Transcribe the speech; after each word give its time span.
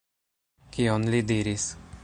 Kion 0.77 1.07
li 1.15 1.21
diris? 1.33 1.71